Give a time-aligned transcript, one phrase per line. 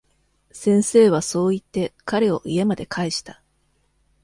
[0.51, 3.43] 先生はそう言って、彼を家まで帰した。